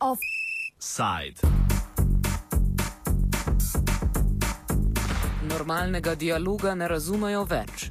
[0.00, 1.40] Offside.
[5.48, 7.90] Normalnega dialoga ne razumejo več.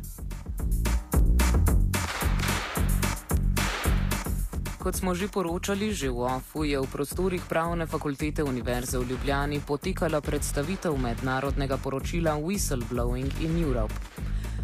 [4.87, 9.59] Kot smo že poročali, že v OFU je v prostorih pravne fakultete Univerze v Ljubljani
[9.59, 13.91] potekala predstavitev mednarodnega poročila Whistleblowing in Europe.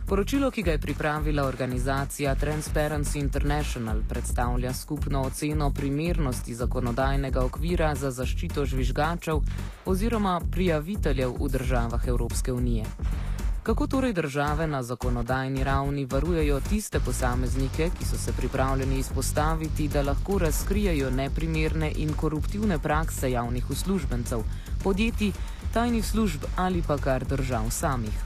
[0.08, 8.08] Poročilo, ki ga je pripravila organizacija Transparency International, predstavlja skupno oceno primernosti zakonodajnega okvira za
[8.08, 9.44] zaščito žvižgačev
[9.92, 12.88] oziroma prijaviteljev v državah Evropske unije.
[13.64, 20.02] Kako torej države na zakonodajni ravni varujejo tiste posameznike, ki so se pripravljeni izpostaviti, da
[20.02, 24.44] lahko razkrijejo neprimerne in koruptivne prakse javnih uslužbencev,
[24.84, 25.32] podjetij,
[25.74, 28.18] tajnih služb ali pa kar držav samih?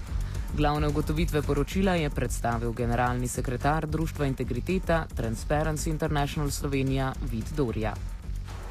[0.55, 7.93] Glavne ugotovitve poročila je predstavil generalni sekretar Društva Integriteta Transparency International Slovenija Vid Dorja.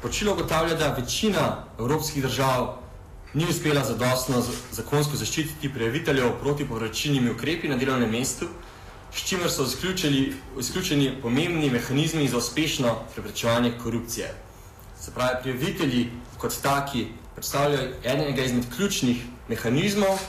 [0.01, 2.86] Poročilo ugotavlja, da večina evropskih držav
[3.33, 8.47] ni uspela zadostno zakonsko zaščititi prijaviteljev proti povračilnimi ukrepi na delovnem mestu,
[9.13, 9.65] s čimer so
[10.59, 14.33] izključeni, pomembni mehanizmi za uspešno preprečevanje korupcije.
[15.01, 20.19] Se pravi, prijavitelji kot taki predstavljajo enega izmed ključnih mehanizmov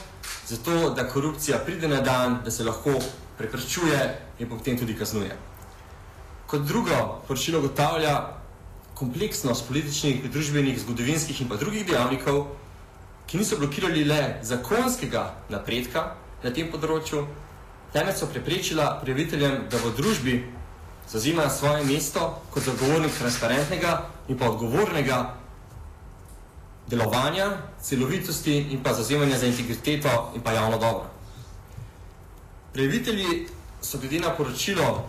[0.47, 2.93] za to, da korupcija pride na dan, da se lahko
[3.37, 5.37] preprečuje in potem tudi kaznuje.
[6.47, 8.39] Kot drugo, poročilo ugotavlja
[8.93, 12.47] kompleksnost političnih, družbenih, zgodovinskih in pa drugih dejavnikov,
[13.29, 17.27] ki niso blokirali le zakonskega napredka na tem področju,
[17.93, 20.37] temveč so preprečila prijaviteljem, da v družbi
[21.11, 23.93] zauzimajo svoje mesto kot zagovornik transparentnega
[24.29, 25.19] in pa odgovornega
[26.89, 31.05] delovanja, celovitosti in pa zauzemanja za integriteto in pa javno dobro.
[32.73, 33.45] Prijavitelji
[33.81, 35.05] so glede na poročilo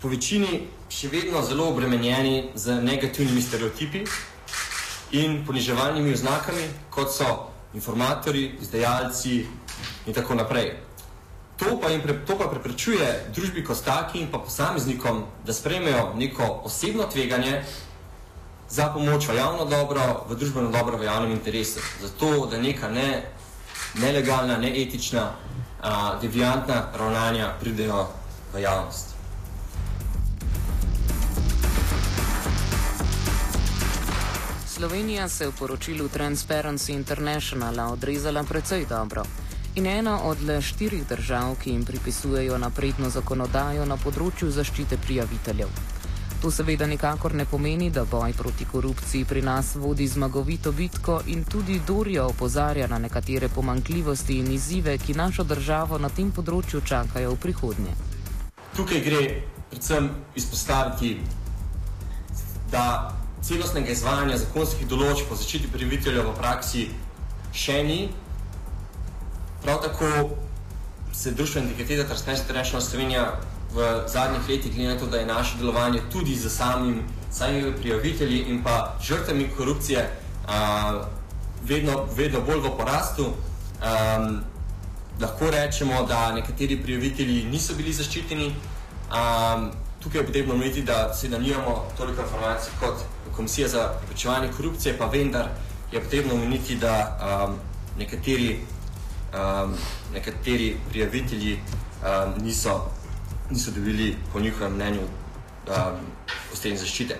[0.00, 4.04] po večini še vedno zelo obremenjeni z negativnimi stereotipi,
[5.12, 9.46] in poniževalnimi oznakami, kot so informatorji, izdajalci
[10.06, 10.76] in tako naprej.
[11.58, 16.60] To pa, pre, to pa preprečuje družbi kot taki in pa posameznikom, da sprejmejo neko
[16.64, 17.64] osebno tveganje
[18.70, 21.80] za pomoč v javno dobro, v družbeno dobro, v javnem interesu.
[22.02, 23.24] Zato, da neka ne,
[23.98, 25.32] nelegalna, neetična,
[25.82, 28.06] a, deviantna ravnanja pridejo
[28.54, 29.17] v javnost.
[34.78, 39.24] Slovenija se je v poročilu Transparency Internationala odrezala precej dobro
[39.74, 45.68] in ena od le štirih držav, ki jim pripisujejo napredno zakonodajo na področju zaščite prijaviteljev.
[46.42, 51.44] To seveda nikakor ne pomeni, da boj proti korupciji pri nas vodi zmagovito bitko in
[51.44, 57.34] tudi Dorja opozarja na nekatere pomankljivosti in izzive, ki našo državo na tem področju čakajo
[57.34, 57.98] v prihodnje.
[58.76, 59.22] Tukaj gre
[59.70, 61.16] predvsem izpostaviti,
[62.70, 66.88] da celostnega izvajanja zakonskih določb po zaščiti prijavitelja v praksi
[67.54, 68.00] še ni.
[69.62, 70.10] Prav tako
[71.12, 73.24] se Društvo integriteta Transparency International Slovenija
[73.74, 78.38] v zadnjih letih glede na to, da je naše delovanje tudi za samim, samimi prijavitelji
[78.48, 80.04] in pa žrtvami korupcije
[80.46, 81.02] a,
[81.62, 83.32] vedno, vedno bolj v porastu.
[83.82, 84.38] A,
[85.20, 88.54] lahko rečemo, da nekateri prijavitelji niso bili zaščiteni.
[89.10, 89.68] A,
[90.00, 94.96] tukaj je potrebno omeniti, da se da nimamo toliko informacij kot Komisija za preprečevanje korupcije,
[94.98, 95.48] pa vendar
[95.92, 96.94] je potrebno omeniti, da
[97.46, 97.54] um,
[97.98, 98.58] nekateri,
[99.30, 99.74] um,
[100.14, 102.90] nekateri prijavitelji um, niso,
[103.50, 106.00] niso dobili, po njihovem mnenju, um,
[106.52, 107.18] ustrezne zaščite.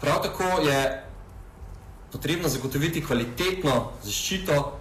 [0.00, 1.04] Prav tako je
[2.12, 4.78] potrebno zagotoviti kvalitetno zaščito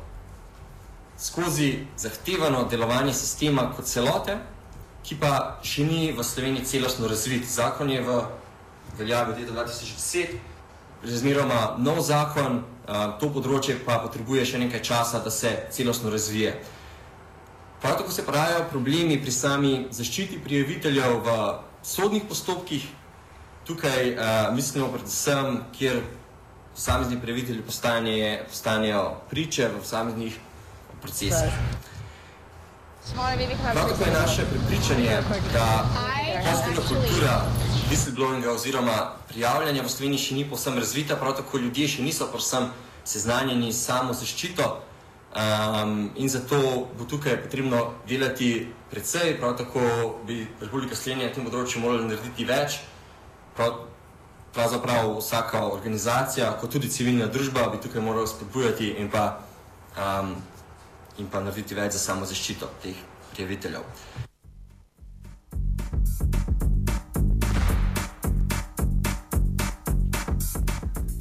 [1.19, 4.37] skozi zahtevano delovanje sistema kot celote,
[5.03, 7.49] ki pa še ni v Sloveniji celostno razvit.
[7.49, 8.21] Zakon je v
[8.99, 10.35] veljavi od leta 2010,
[11.03, 12.61] razmeroma nov zakon,
[13.19, 16.57] to področje pa potrebuje še nekaj časa, da se celostno razvije.
[17.79, 21.35] Prav tako se porajajo problemi pri sami zaščiti prijaviteljev v
[21.83, 22.87] sodnih postopkih.
[23.69, 24.25] Tukaj uh,
[24.55, 26.01] mislimo predvsem, kjer
[26.73, 30.39] posamezni prijavitelji postanejo priče v posameznih
[31.01, 31.55] procesih.
[33.15, 35.17] Prav tako je naše prepričanje,
[35.53, 35.85] da
[36.43, 37.41] pozitivna kultura
[37.89, 42.69] whistleblowinga oziroma prijavljanja v Sloveniji še ni povsem razvita, prav tako ljudje še niso povsem
[43.05, 46.59] seznanjeni s samo zaščito um, in zato
[46.97, 49.81] bo tukaj potrebno delati predvsej, prav tako
[50.27, 52.79] bi Republika Slovenija na tem področju morala narediti več,
[53.57, 53.83] prav,
[54.53, 59.27] pravzaprav vsaka organizacija, kot tudi civilna družba bi tukaj morala spodbujati in pa
[59.97, 60.35] um,
[61.17, 64.28] in pa narediti več za samo zaščito teh prijaviteljev.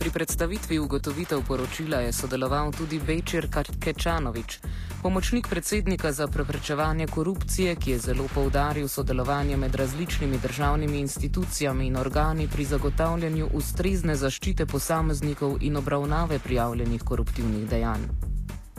[0.08, 3.48] Pri predstavitvi ugotovitev poročila je sodeloval tudi Večer
[3.80, 4.58] Kečanovič,
[5.02, 11.96] pomočnik predsednika za preprečevanje korupcije, ki je zelo poudaril sodelovanje med različnimi državnimi institucijami in
[11.96, 18.08] organi pri zagotavljanju ustrezne zaščite posameznikov in obravnave prijavljenih koruptivnih dejanj.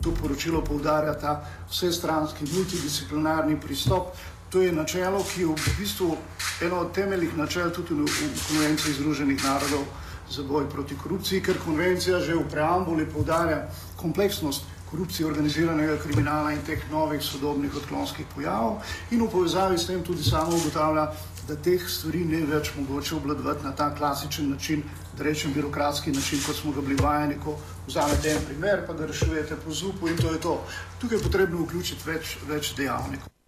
[0.02, 4.18] To poročilo poudarja ta vsestranski multidisciplinarni pristop.
[4.50, 6.18] To je načelo, ki je v bistvu
[6.62, 8.08] eno od temeljnih načel tudi v
[8.48, 13.68] Konvenciji Združenih narodov za boj proti korupciji, ker konvencija že v preambuli poudarja
[13.98, 18.82] kompleksnost korupcije, organiziranega kriminala in teh novih sodobnih odklonskih pojavov
[19.12, 21.12] in v povezavi s tem tudi samo ugotavlja,
[21.48, 24.84] da teh stvari ne več mogoče obladovati na ta klasičen način,
[25.18, 29.06] da rečem birokratski način, kot smo ga bili vajeni, ko vzamete en primer, pa ga
[29.06, 30.62] rešujete po zupu in to je to.
[31.02, 33.39] Tukaj je potrebno vključiti več, več dejavnikov.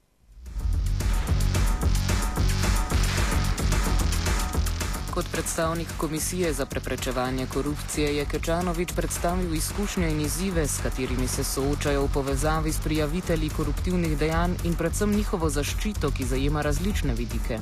[5.12, 11.44] Kot predstavnik Komisije za preprečevanje korupcije je Kečanovič predstavil izkušnje in izzive, s katerimi se
[11.44, 17.60] soočajo v povezavi s prijavitelji koruptivnih dejanj in predvsem njihovo zaščito, ki zajema različne vidike.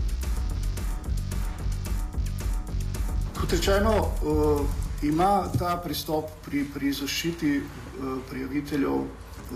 [3.41, 4.61] Kot rečeno, uh,
[5.01, 9.03] ima ta pristop pri, pri zaščiti uh, prijaviteljev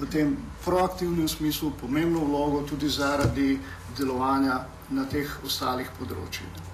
[0.01, 3.59] v tem proaktivnem smislu pomembno vlogo tudi zaradi
[3.97, 6.72] delovanja na teh ostalih področjih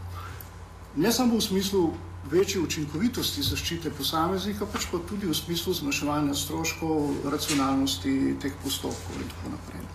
[0.95, 1.91] ne samo v smislu
[2.31, 9.29] večje učinkovitosti zaščite posameznika, pač pa tudi v smislu zmanjševanja stroškov, racionalnosti teh postopkov in
[9.33, 9.85] tako naprej.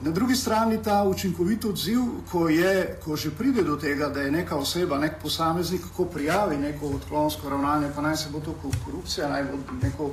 [0.00, 2.00] Na drugi strani ta učinkovit odziv,
[2.30, 6.58] ko, je, ko že pride do tega, da je neka oseba, nek posameznik, ko prijavi
[6.60, 8.52] neko odklonsko ravnanje, pa naj se bo to
[8.84, 10.10] korupcija, naj bo neko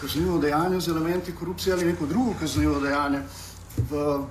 [0.00, 3.20] kaznivo dejanje z elementi korupcije ali neko drugo kaznivo dejanje
[3.90, 4.24] v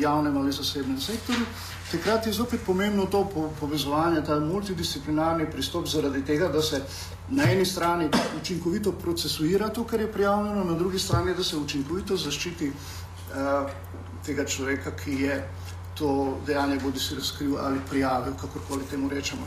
[0.00, 1.46] javnem ali zasebnem sektorju,
[1.90, 6.82] takrat je zopet pomembno to povezovanje, ta multidisciplinarni pristop zaradi tega, da se
[7.28, 8.08] na eni strani
[8.40, 13.70] učinkovito procesuira to, kar je prijavljeno, na drugi strani, da se učinkovito zaščiti uh,
[14.26, 15.48] tega človeka, ki je
[15.94, 19.46] to dejanje bodi si razkril ali prijavil, kakorkoli temu rečemo.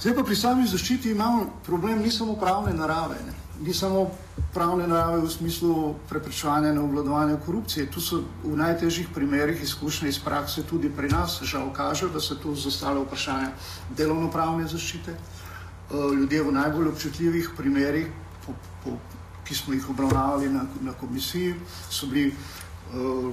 [0.00, 3.16] Zdaj pa pri sami zaščiti imamo problem ni samo pravne narave.
[3.26, 4.10] Ne ni samo
[4.54, 7.90] pravne narave v smislu preprečevanja in obvladovanja korupcije.
[7.90, 12.38] Tu so v najtežjih primerih izkušnje iz prakse tudi pri nas, žal kaže, da se
[12.38, 13.50] tu zastavlja vprašanje
[13.96, 15.12] delovno-pravne zaščite.
[15.12, 18.06] Eh, ljudje v najbolj občutljivih primerih,
[18.46, 18.52] po,
[18.84, 18.96] po,
[19.44, 21.54] ki smo jih obravnavali na, na komisiji,
[21.90, 22.34] so bili
[22.92, 23.32] uh,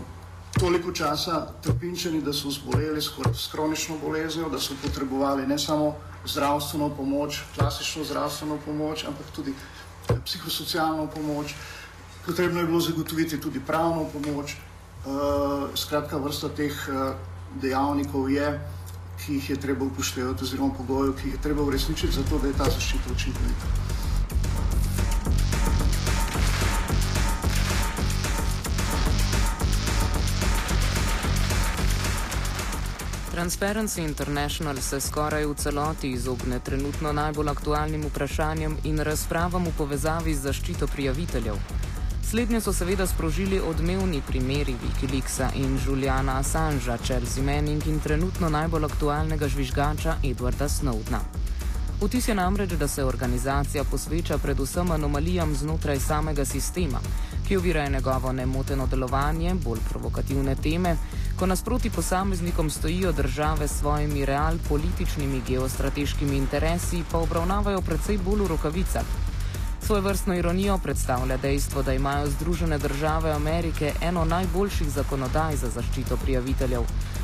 [0.59, 5.95] toliko časa trpinčeni, da so zboleli s kronično boleznijo, da so potrebovali ne samo
[6.25, 9.53] zdravstveno pomoč, klasično zdravstveno pomoč, ampak tudi
[10.25, 11.55] psihosocialno pomoč,
[12.25, 14.55] potrebno je bilo zagotoviti tudi pravno pomoč.
[15.05, 17.13] Uh, skratka, vrsta teh uh,
[17.61, 18.59] dejavnikov je,
[19.21, 22.57] ki jih je treba upoštevati, oziroma pogojev, ki jih je treba uresničiti, zato da je
[22.57, 23.84] ta zaščita učinkovita.
[33.35, 40.35] Transparency International se skoraj v celoti izogne trenutno najbolj aktualnim vprašanjem in razpravam v povezavi
[40.35, 41.57] z zaščito prijaviteljev.
[42.23, 48.85] Slednje so seveda sprožili odmevni primeri Wikileaksa in Juliana Assangea, Chelsea Manning in trenutno najbolj
[48.85, 51.19] aktualnega žvižgača Edwarda Snowdna.
[52.01, 56.99] Vtis je namreč, da se organizacija posveča predvsem anomalijam znotraj samega sistema,
[57.47, 60.95] ki ovirajo njegovo nemoteno delovanje, bolj provokativne teme,
[61.39, 68.47] ko nasproti posameznikom stojijo države s svojimi realpolitičnimi geostrateškimi interesi, pa obravnavajo predvsej bolj v
[68.47, 69.03] rokavicah.
[69.81, 76.17] Svojo vrstno ironijo predstavlja dejstvo, da imajo Združene države Amerike eno najboljših zakonodaj za zaščito
[76.17, 76.81] prijaviteljev,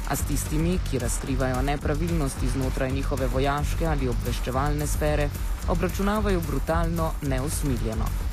[0.10, 5.30] a s tistimi, ki razkrivajo nepravilnosti znotraj njihove vojaške ali obveščevalne sfere,
[5.68, 8.31] obračunavajo brutalno, neusmiljeno.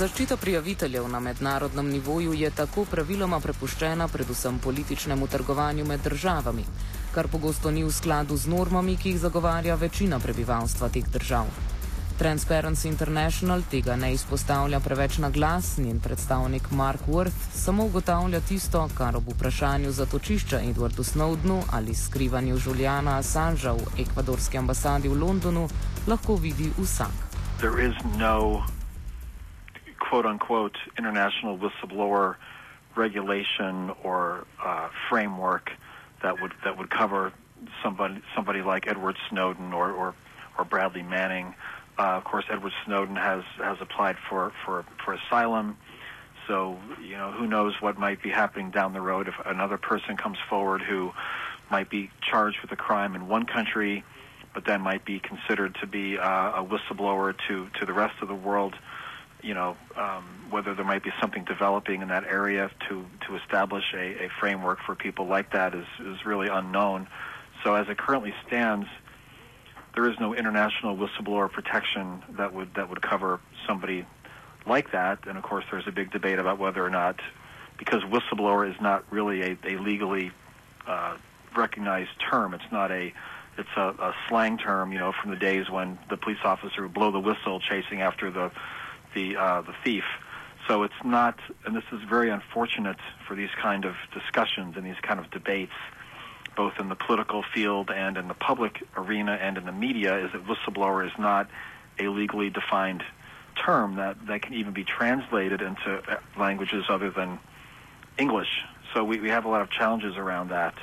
[0.00, 6.64] Zaščita prijaviteljev na mednarodnem nivoju je tako praviloma prepuščena predvsem političnemu trgovanju med državami,
[7.14, 11.52] kar pogosto ni v skladu z normami, ki jih zagovarja večina prebivalstva teh držav.
[12.22, 18.88] Transparency International tega ne izpostavlja preveč na glas, njen predstavnik Mark Worth samo ugotavlja tisto,
[18.96, 25.68] kar ob vprašanju zatočišča Edwardu Snowdenu ali skrivanju Juliana Assangea v ekvadorski ambasadi v Londonu
[26.08, 27.26] lahko vidi vsak.
[27.60, 28.64] There is no
[30.10, 32.34] quote unquote international whistleblower
[32.96, 35.70] regulation or uh, framework
[36.20, 37.32] that would that would cover
[37.80, 40.14] somebody somebody like Edward Snowden or or,
[40.58, 41.54] or Bradley Manning.
[41.96, 45.78] Uh, of course, Edward Snowden has has applied for for for asylum.
[46.48, 50.16] So you know who knows what might be happening down the road if another person
[50.16, 51.12] comes forward who
[51.70, 54.02] might be charged with a crime in one country,
[54.54, 58.26] but then might be considered to be uh, a whistleblower to to the rest of
[58.26, 58.74] the world.
[59.42, 63.84] You know um, whether there might be something developing in that area to to establish
[63.94, 67.08] a, a framework for people like that is is really unknown.
[67.64, 68.86] So as it currently stands,
[69.94, 74.06] there is no international whistleblower protection that would that would cover somebody
[74.66, 75.26] like that.
[75.26, 77.20] And of course, there's a big debate about whether or not,
[77.78, 80.30] because whistleblower is not really a, a legally
[80.86, 81.16] uh,
[81.56, 82.54] recognized term.
[82.54, 83.12] It's not a
[83.58, 86.94] it's a, a slang term, you know, from the days when the police officer would
[86.94, 88.50] blow the whistle chasing after the
[89.14, 90.04] the uh, the thief.
[90.68, 95.00] So it's not, and this is very unfortunate for these kind of discussions and these
[95.02, 95.72] kind of debates,
[96.54, 100.30] both in the political field and in the public arena and in the media, is
[100.32, 101.48] that whistleblower is not
[101.98, 103.02] a legally defined
[103.56, 107.38] term that, that can even be translated into uh, languages other than
[108.18, 108.62] English.
[108.94, 110.74] So we, we have a lot of challenges around that.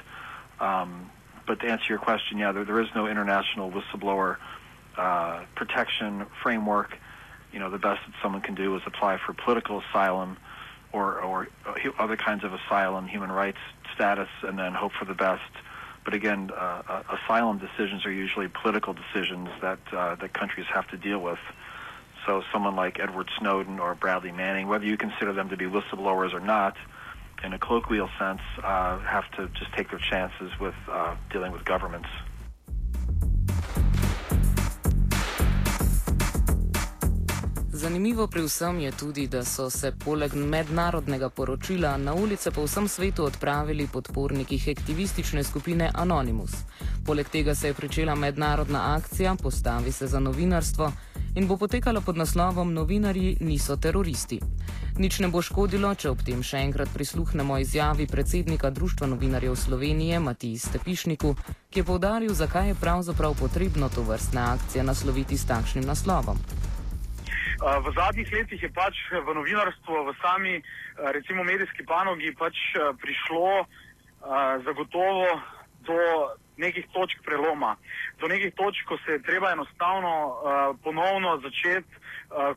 [0.60, 1.12] Um,
[1.46, 4.38] but to answer your question, yeah, there, there is no international whistleblower
[4.98, 6.98] uh, protection framework.
[7.52, 10.38] You know, the best that someone can do is apply for political asylum
[10.92, 11.48] or, or
[12.00, 13.60] other kinds of asylum, human rights
[13.94, 15.52] status, and then hope for the best.
[16.06, 20.88] But again, uh, uh, asylum decisions are usually political decisions that uh, that countries have
[20.90, 21.40] to deal with.
[22.26, 26.34] So someone like Edward Snowden or Bradley Manning, whether you consider them to be whistleblowers
[26.34, 26.76] or not,
[27.44, 31.66] in a colloquial sense, uh, have to just take their chances with uh, dealing with
[31.66, 32.10] governments.
[37.78, 42.88] Zanimivo pri vsem je tudi, da so se poleg mednarodnega poročila na ulice po vsem
[42.88, 46.52] svetu odpravili podporniki aktivistične skupine Anonymous.
[47.06, 50.92] Poleg tega se je pričela mednarodna akcija Postavi se za novinarstvo
[51.36, 54.40] in bo potekala pod naslovom Novinarji niso teroristi.
[54.98, 60.20] Nič ne bo škodilo, če ob tem še enkrat prisluhnemo izjavi predsednika Društva novinarjev Slovenije
[60.20, 61.36] Matiji Stepišniku,
[61.70, 66.42] ki je povdaril, zakaj je pravzaprav potrebno to vrstne akcije nasloviti s takšnim naslovom.
[67.58, 70.54] V zadnjih letih je pač v novinarstvu, v sami
[71.10, 72.54] recimo medijski panogi, pač
[73.02, 73.66] prišlo
[74.62, 75.26] zagotovo
[75.82, 75.98] do
[76.58, 77.76] nekih točk preloma,
[78.22, 80.14] do nekih točk, ko se je treba enostavno
[80.84, 81.98] ponovno začeti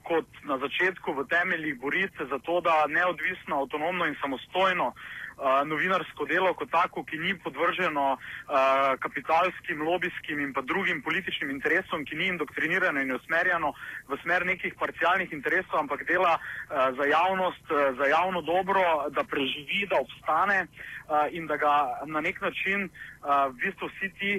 [0.04, 4.92] kot na začetku v temeljih boriti za to, da neodvisno, avtonomno in samostojno
[5.40, 8.20] uh, novinarsko delo kot tako, ki ni podvrženo uh,
[9.00, 13.72] kapitalskim, lobijskim in pa drugim političnim interesom, ki ni indoktrinirano in usmerjeno
[14.08, 18.84] v smer nekih parcialnih interesov, ampak dela uh, za javnost, uh, za javno dobro,
[19.16, 21.74] da preživi, da obstane uh, in da ga
[22.06, 24.32] na nek način uh, v bistvu vsi ti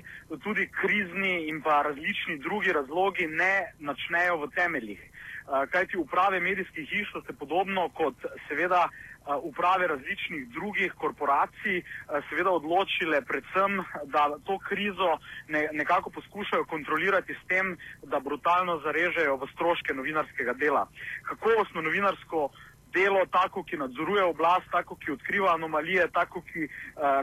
[0.43, 5.01] tudi krizni in pa različni drugi razlogi ne načnejo v temeljih.
[5.01, 8.15] Uh, kajti uprave medijskih hiš so se podobno kot
[8.47, 11.83] seveda uh, uprave različnih drugih korporacij eh,
[12.29, 19.35] seveda odločile predvsem, da to krizo ne, nekako poskušajo kontrolirati s tem, da brutalno zarežejo
[19.37, 20.87] v stroške novinarskega dela.
[21.29, 22.49] Kakovostno novinarsko
[22.93, 26.71] delo, tako ki nadzoruje oblast, tako ki odkriva anomalije, tako ki uh,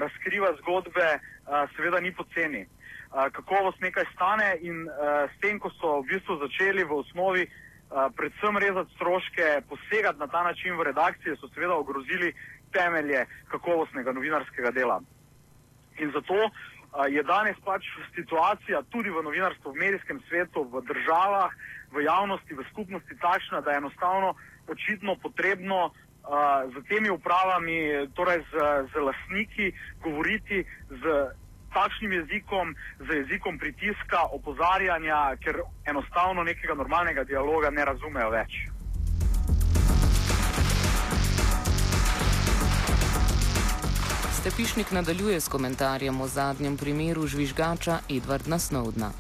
[0.01, 2.63] razkriva zgodbe, uh, seveda ni poceni.
[2.65, 7.45] Uh, kakovost nekaj stane in uh, s tem, ko so v bistvu začeli v osnovi
[8.17, 12.33] predvsem rezati stroške, posegati na ta način v redakcije, so seveda ogrozili
[12.73, 15.01] temelje kakovostnega novinarskega dela.
[15.99, 16.51] In zato
[17.09, 21.53] je danes pač situacija tudi v novinarstvu, v medijskem svetu, v državah,
[21.93, 24.35] v javnosti, v skupnosti takšna, da je enostavno
[24.69, 25.91] očitno potrebno
[26.75, 28.55] z temi upravami, torej z,
[28.93, 29.73] z lasniki,
[30.05, 31.03] govoriti z
[31.75, 38.59] takšnim jezikom, z jezikom pritiska, opozarjanja, ker enostavno nekega normalnega dialoga ne razumejo več.
[44.39, 49.11] Stepišnik nadaljuje s komentarjem o zadnjem primeru žvižgača Edwarda Snowdna.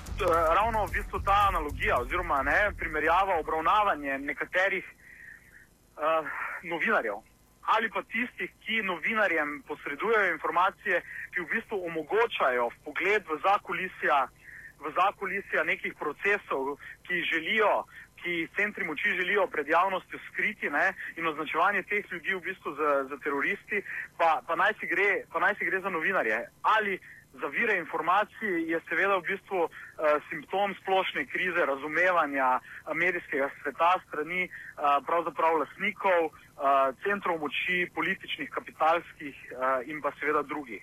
[0.55, 6.26] Ravno v bistvu ta analogija oziroma ne, primerjava obravnavanja nekaterih uh,
[6.62, 7.19] novinarjev,
[7.75, 11.03] ali pa tistih, ki novinarjem posredujejo informacije,
[11.35, 14.19] ki v bistvu omogočajo pogled v zakulisja,
[14.81, 17.85] v zakulisja nekih procesov, ki želijo,
[18.23, 23.05] ki centri moči želijo pred javnostjo skriti ne, in označevanje teh ljudi v bistvu za,
[23.11, 23.83] za teroristi,
[24.19, 26.41] pa, pa, naj gre, pa naj si gre za novinarje.
[26.63, 26.99] Ali
[27.41, 29.69] za vire informacij je seveda v bistvu
[30.31, 32.61] simptom splošne krize razumevanja
[32.95, 34.52] medijskega sveta strani uh,
[35.07, 36.31] pravzaprav lasnikov,
[37.02, 39.37] centrov moči, političnih, kapitalskih
[39.87, 40.83] in pa seveda drugih.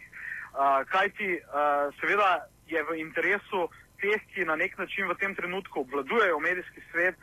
[0.91, 3.67] Kajti, uh, seveda, je v interesu
[4.01, 7.15] teh, ki na nek način v tem trenutku obvladujejo medijski svet,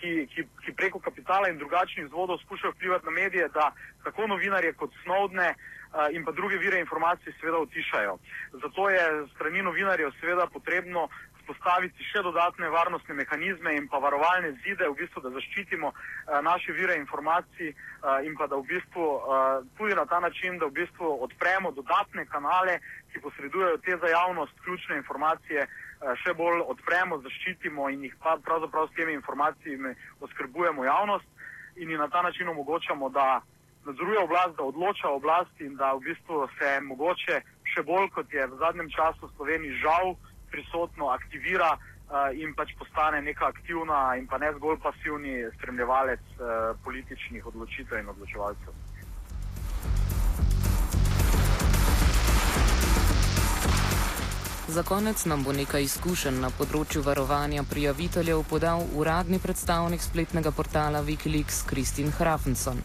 [0.00, 3.72] ki, ki, ki preko kapitala in drugačnih vzvodov skušajo vplivati na medije, da
[4.04, 5.75] tako novinarje kot Snowdne uh,
[6.12, 8.18] in pa druge vire informacij seveda utišajo.
[8.62, 11.08] Zato je strani novinarjev seveda potrebno
[11.46, 16.74] vzpostaviti še dodatne varnostne mehanizme in pa varovalne zide, v bistvu, da zaščitimo uh, naše
[16.74, 20.82] vire informacij uh, in pa da v bistvu uh, tudi na ta način, da v
[20.82, 22.80] bistvu odpremo dodatne kanale,
[23.12, 28.36] ki posredujejo te za javnost ključne informacije, uh, še bolj odpremo, zaščitimo in jih pa
[28.42, 29.94] pravzaprav s temi informacijami
[30.26, 31.30] oskrbujemo javnost
[31.76, 33.40] in jim na ta način omogočamo, da
[33.86, 37.40] nadzoruje oblast, da odloča oblast in da v bistvu se mogoče
[37.72, 40.16] še bolj, kot je v zadnjem času v Sloveniji žal,
[40.50, 46.74] prisotno, aktivira uh, in pač postane neka aktivna in pa ne zgolj pasivni spremljevalec uh,
[46.84, 48.85] političnih odločitev in odločevalcev.
[54.68, 61.04] Za konec nam bo nekaj izkušenj na področju varovanja prijaviteljev podal uradni predstavnik spletnega portala
[61.06, 62.82] Wikileaks Kristin Hrafenson,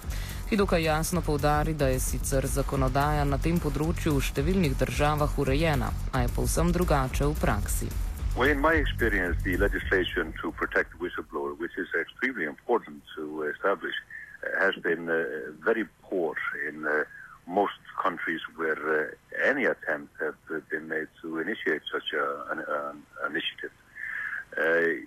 [0.50, 5.90] ki dokaj jasno povdari, da je sicer zakonodaja na tem področju v številnih državah urejena,
[6.14, 7.90] a je povsem drugače v praksi.
[8.38, 13.98] Well, in my experience, the legislation to protect whistleblowers, which is extremely important to establish,
[14.62, 15.26] has been uh,
[15.66, 16.38] very poor
[16.70, 17.02] in uh,
[17.48, 20.34] most countries where uh, any attempt has
[20.70, 23.72] been made to initiate such a, an, an initiative.
[24.58, 25.06] Uh,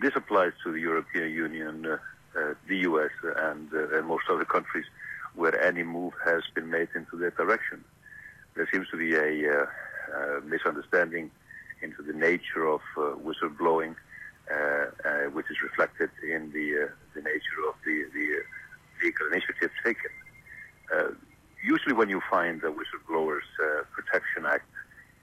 [0.00, 1.98] this applies to the European Union, uh,
[2.38, 4.86] uh, the US, and, and, most other countries
[5.34, 7.84] where any move has been made into that direction.
[8.54, 9.66] There seems to be a
[10.44, 11.30] misunderstanding
[11.82, 13.94] into the nature of whistleblowing,
[15.32, 18.42] which is reflected in the, the nature of the, the
[19.02, 20.10] legal initiative taken.
[20.92, 21.10] Uh,
[21.62, 24.66] usually, when you find the Whistleblowers uh, Protection Act,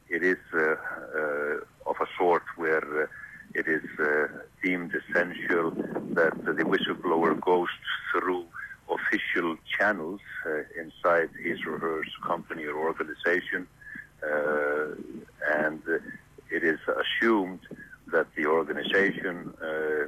[0.10, 0.75] it is uh,
[1.86, 3.10] of a sort where
[3.53, 3.84] it is
[4.63, 7.69] deemed essential that the whistleblower goes
[8.12, 8.45] through
[8.89, 10.21] official channels
[10.80, 13.67] inside his or her company or organization,
[14.21, 15.82] and
[16.52, 17.60] it is assumed
[18.12, 20.08] that the organization uh,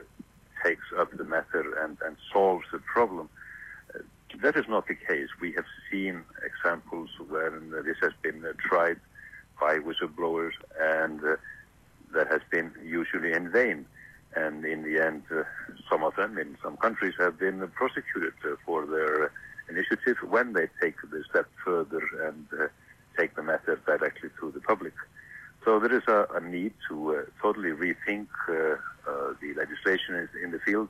[0.63, 3.29] takes up the matter and, and solves the problem.
[4.41, 5.27] That is not the case.
[5.41, 7.51] We have seen examples where
[7.85, 8.97] this has been uh, tried
[9.59, 11.35] by whistleblowers, and uh,
[12.13, 13.85] that has been usually in vain.
[14.35, 15.43] And in the end, uh,
[15.89, 19.31] some of them in some countries have been prosecuted uh, for their
[19.69, 22.67] initiative when they take the step further and uh,
[23.17, 24.93] take the matter directly to the public.
[25.65, 30.89] So there is a, a need to uh, totally rethink the legislation in the field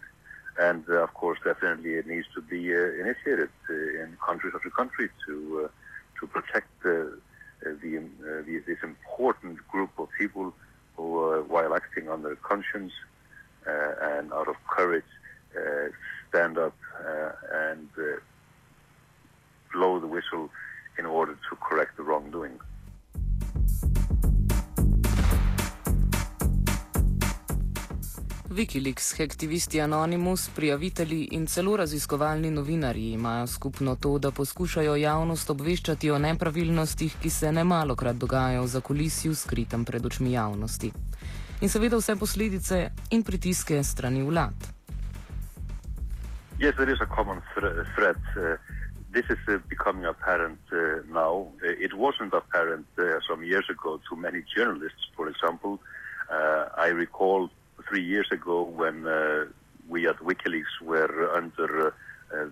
[0.59, 4.69] and uh, of course, definitely it needs to be uh, initiated uh, in country after
[4.69, 5.69] country to
[6.19, 7.17] to protect the,
[7.63, 10.53] the, this important group of people
[10.97, 12.91] who, while acting on their conscience
[13.65, 15.11] and out of courage,
[28.69, 36.11] Wikileaks, aktivisti Anonymous, prijavitelji in celo raziskovalni novinarji imajo skupno to, da poskušajo javnost obveščati
[36.11, 40.91] o nepravilnostih, ki se ne malokrat dogajajo za kulisju skritem pred očmi javnosti.
[41.61, 44.69] In seveda vse posledice in pritiske strani vlad.
[46.59, 47.41] Yes, there is a common
[47.95, 48.21] threat.
[48.37, 48.57] Uh,
[49.13, 51.49] this is uh, becoming apparent uh, now.
[51.65, 55.79] Uh, it wasn't apparent uh, some years ago to many journalists, for example.
[56.29, 57.49] Uh, I recall
[57.87, 59.45] three years ago when uh,
[59.87, 62.45] we at WikiLeaks were under uh, uh,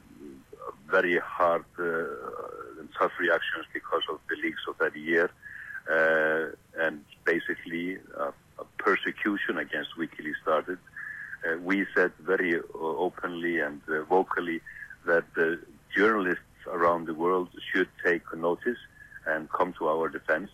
[0.90, 5.30] very hard and tough reactions because of the leaks of that year,
[6.80, 10.80] and basically a persecution against WikiLeaks started.
[11.64, 14.62] we said very openly and vocally
[15.06, 15.60] that the
[15.96, 18.78] journalists around the world should take notice
[19.26, 20.50] and come to our defense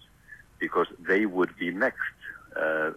[0.59, 2.17] because they would be next.
[2.55, 2.91] Uh,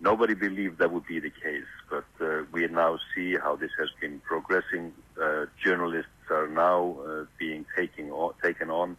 [0.00, 3.88] Nobody believed that would be the case, but uh, we now see how this has
[4.00, 4.92] been progressing.
[5.20, 8.96] Uh, journalists are now uh, being taken on, taken on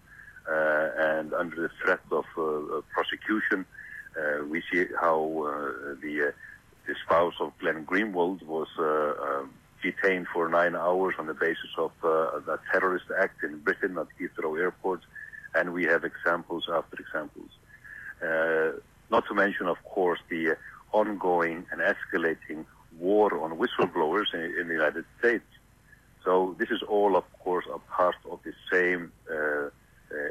[0.49, 3.65] uh, and under the threat of uh, prosecution.
[4.17, 5.19] Uh, we see how
[6.01, 6.33] the,
[6.87, 8.67] the, spouse of Glenn Greenwald was
[9.83, 14.59] detained for nine hours on the basis of a terrorist act in Britain at Heathrow
[14.59, 15.01] Airport,
[15.53, 17.51] and we have examples after examples.
[19.11, 20.55] not to mention, of course, the
[20.91, 22.65] ongoing and escalating
[22.97, 25.45] war on whistleblowers in, in, the United States.
[26.23, 29.69] So this is all, of course, a part of the same uh,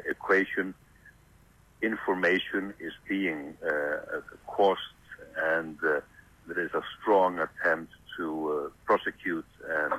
[0.09, 0.73] equation.
[1.81, 4.79] Information is being uh, caused,
[5.37, 6.01] and uh,
[6.47, 9.93] there is a strong attempt to prosecute and,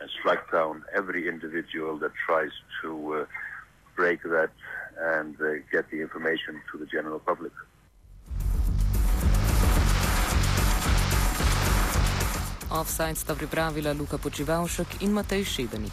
[0.00, 3.26] and strike down every individual that tries to
[3.94, 4.50] break that
[4.98, 5.36] and
[5.70, 7.52] get the information to the general public.
[12.70, 15.92] Offside sta pripravila Luka Počivalšek in Matej Šebenik.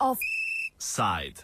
[0.00, 1.36] Offside.